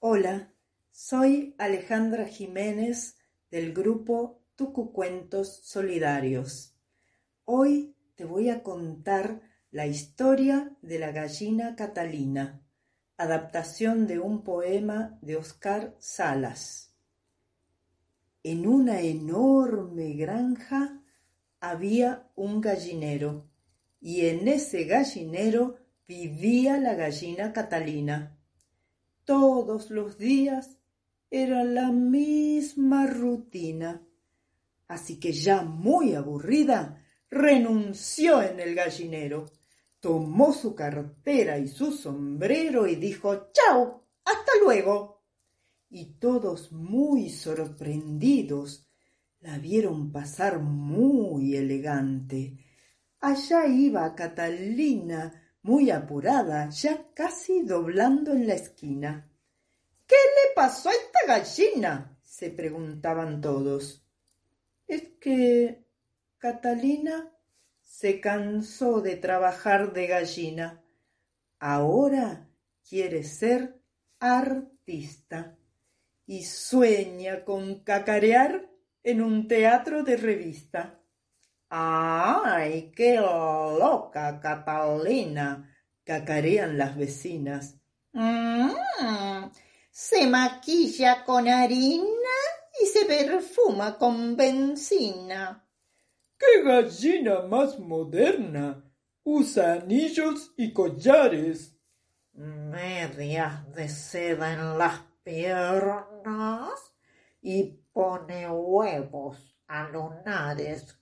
Hola, 0.00 0.52
soy 0.92 1.56
Alejandra 1.58 2.28
Jiménez 2.28 3.16
del 3.50 3.72
grupo 3.72 4.44
Tucucuentos 4.54 5.58
Solidarios. 5.64 6.76
Hoy 7.44 7.96
te 8.14 8.24
voy 8.24 8.48
a 8.48 8.62
contar 8.62 9.40
la 9.72 9.88
historia 9.88 10.70
de 10.82 11.00
la 11.00 11.10
gallina 11.10 11.74
Catalina, 11.74 12.62
adaptación 13.16 14.06
de 14.06 14.20
un 14.20 14.44
poema 14.44 15.18
de 15.20 15.34
Oscar 15.34 15.96
Salas. 15.98 16.94
En 18.44 18.68
una 18.68 19.00
enorme 19.00 20.12
granja 20.12 21.02
había 21.58 22.30
un 22.36 22.60
gallinero 22.60 23.50
y 24.00 24.26
en 24.26 24.46
ese 24.46 24.84
gallinero 24.84 25.74
vivía 26.06 26.78
la 26.78 26.94
gallina 26.94 27.52
Catalina. 27.52 28.37
Todos 29.28 29.90
los 29.90 30.16
días 30.16 30.78
era 31.30 31.62
la 31.62 31.92
misma 31.92 33.06
rutina. 33.06 34.02
Así 34.86 35.20
que 35.20 35.32
ya 35.32 35.60
muy 35.60 36.14
aburrida, 36.14 37.04
renunció 37.28 38.40
en 38.40 38.58
el 38.58 38.74
gallinero, 38.74 39.44
tomó 40.00 40.54
su 40.54 40.74
cartera 40.74 41.58
y 41.58 41.68
su 41.68 41.92
sombrero 41.92 42.86
y 42.86 42.96
dijo 42.96 43.50
¡Chao! 43.52 44.06
¡Hasta 44.24 44.52
luego! 44.62 45.20
Y 45.90 46.14
todos 46.14 46.72
muy 46.72 47.28
sorprendidos 47.28 48.88
la 49.40 49.58
vieron 49.58 50.10
pasar 50.10 50.58
muy 50.60 51.54
elegante. 51.54 52.56
Allá 53.20 53.66
iba 53.66 54.14
Catalina, 54.14 55.47
muy 55.62 55.90
apurada, 55.90 56.68
ya 56.70 57.06
casi 57.14 57.62
doblando 57.62 58.32
en 58.32 58.46
la 58.46 58.54
esquina. 58.54 59.30
¿Qué 60.06 60.16
le 60.16 60.54
pasó 60.54 60.88
a 60.88 60.92
esta 60.92 61.18
gallina? 61.26 62.18
se 62.22 62.50
preguntaban 62.50 63.40
todos. 63.40 64.06
Es 64.86 65.02
que 65.20 65.84
Catalina 66.36 67.32
se 67.80 68.20
cansó 68.20 69.00
de 69.00 69.16
trabajar 69.16 69.92
de 69.92 70.06
gallina. 70.06 70.84
Ahora 71.58 72.48
quiere 72.88 73.24
ser 73.24 73.80
artista 74.20 75.58
y 76.26 76.44
sueña 76.44 77.44
con 77.44 77.80
cacarear 77.80 78.70
en 79.02 79.22
un 79.22 79.48
teatro 79.48 80.04
de 80.04 80.16
revista. 80.16 80.97
¡Ay, 81.70 82.92
qué 82.96 83.16
loca 83.16 84.40
Catalina! 84.40 85.68
cacarean 86.04 86.78
las 86.78 86.96
vecinas. 86.96 87.76
Mm, 88.12 88.70
se 89.90 90.26
maquilla 90.26 91.22
con 91.24 91.46
harina 91.46 92.38
y 92.80 92.86
se 92.86 93.04
perfuma 93.04 93.98
con 93.98 94.34
benzina. 94.34 95.68
¡Qué 96.38 96.62
gallina 96.62 97.42
más 97.42 97.78
moderna! 97.78 98.82
Usa 99.22 99.74
anillos 99.74 100.54
y 100.56 100.72
collares. 100.72 101.76
Medias 102.32 103.70
de 103.74 103.88
seda 103.90 104.54
en 104.54 104.78
las 104.78 105.00
piernas 105.22 106.94
y 107.42 107.64
pone 107.92 108.48
huevos 108.48 109.58
a 109.66 109.88
lunares 109.88 110.98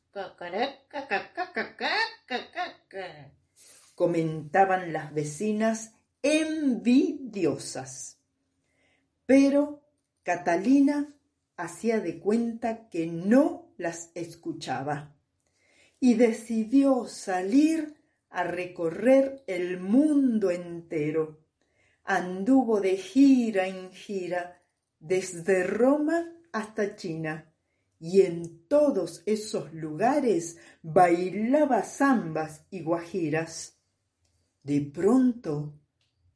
comentaban 3.95 4.93
las 4.93 5.13
vecinas 5.13 5.93
envidiosas. 6.23 8.19
Pero 9.27 9.83
Catalina 10.23 11.15
hacía 11.59 12.01
de 12.01 12.19
cuenta 12.19 12.89
que 12.89 13.07
no 13.07 13.75
las 13.77 14.11
escuchaba 14.15 15.15
y 16.01 16.15
decidió 16.15 17.07
salir 17.07 18.03
a 18.31 18.43
recorrer 18.45 19.45
el 19.47 19.81
mundo 19.81 20.51
entero. 20.51 21.41
Anduvo 22.05 22.81
de 22.81 22.97
gira 22.97 23.67
en 23.67 23.91
gira 23.91 24.63
desde 24.99 25.65
Roma 25.65 26.33
hasta 26.53 26.97
China 26.97 27.53
y 27.99 28.23
en 28.23 28.67
todos 28.69 29.23
esos 29.27 29.73
lugares 29.73 30.59
bailaba 30.83 31.83
zambas 31.83 32.67
y 32.71 32.83
guajiras. 32.83 33.79
De 34.63 34.81
pronto, 34.81 35.79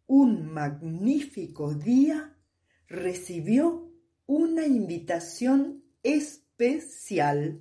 un 0.07 0.53
magnífico 0.53 1.75
día, 1.75 2.37
recibió 2.89 3.93
una 4.27 4.67
invitación 4.67 5.85
especial. 6.03 7.61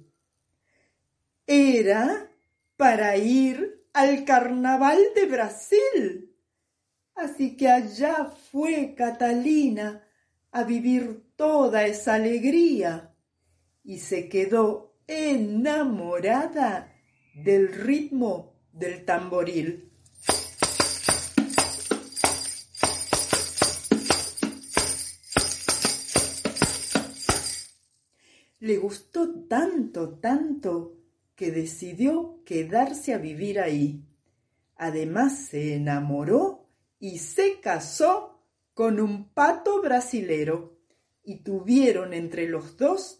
Era 1.46 2.32
para 2.78 3.18
ir 3.18 3.86
al 3.94 4.24
carnaval 4.24 5.00
de 5.16 5.26
Brasil. 5.26 6.36
Así 7.16 7.58
que 7.58 7.68
allá 7.68 8.26
fue 8.26 8.96
Catalina 8.96 10.04
a 10.52 10.64
vivir 10.64 11.26
toda 11.36 11.86
esa 11.86 12.16
alegría 12.16 13.14
y 13.90 13.98
se 13.98 14.30
quedó 14.30 14.94
enamorada 15.08 16.96
del 17.34 17.74
ritmo 17.74 18.54
del 18.72 19.04
tamboril. 19.04 19.92
Le 28.60 28.78
gustó 28.78 29.48
tanto, 29.48 30.20
tanto, 30.20 30.96
que 31.34 31.50
decidió 31.50 32.44
quedarse 32.46 33.16
a 33.16 33.18
vivir 33.18 33.60
ahí. 33.60 34.06
Además 34.76 35.48
se 35.48 35.74
enamoró 35.74 36.70
y 37.00 37.18
se 37.18 37.60
casó 37.60 38.44
con 38.76 39.00
un 39.00 39.34
pato 39.34 39.82
brasilero 39.82 40.78
y 41.24 41.38
tuvieron 41.38 42.14
entre 42.14 42.48
los 42.48 42.78
dos 42.78 43.20